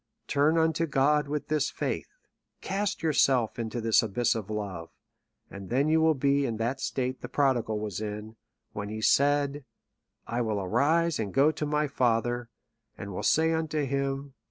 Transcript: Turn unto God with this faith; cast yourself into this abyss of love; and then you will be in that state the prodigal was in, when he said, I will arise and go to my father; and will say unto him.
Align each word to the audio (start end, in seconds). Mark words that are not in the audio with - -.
Turn 0.25 0.57
unto 0.57 0.87
God 0.87 1.27
with 1.27 1.47
this 1.47 1.69
faith; 1.69 2.07
cast 2.59 3.03
yourself 3.03 3.59
into 3.59 3.79
this 3.79 4.01
abyss 4.01 4.33
of 4.33 4.49
love; 4.49 4.89
and 5.47 5.69
then 5.69 5.89
you 5.89 6.01
will 6.01 6.15
be 6.15 6.43
in 6.43 6.57
that 6.57 6.81
state 6.81 7.21
the 7.21 7.29
prodigal 7.29 7.79
was 7.79 8.01
in, 8.01 8.35
when 8.73 8.89
he 8.89 8.99
said, 9.03 9.63
I 10.25 10.41
will 10.41 10.59
arise 10.59 11.19
and 11.19 11.31
go 11.31 11.51
to 11.51 11.67
my 11.67 11.85
father; 11.85 12.49
and 12.97 13.13
will 13.13 13.21
say 13.21 13.53
unto 13.53 13.85
him. 13.85 14.33